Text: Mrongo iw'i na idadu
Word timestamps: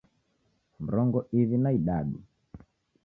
Mrongo 0.85 1.19
iw'i 1.39 1.57
na 1.63 1.69
idadu 1.79 2.17